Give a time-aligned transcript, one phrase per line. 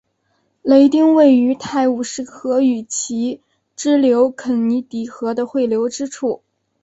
[0.63, 3.39] 雷丁位于泰晤士河与其
[3.75, 6.41] 支流肯尼迪河的汇流之处。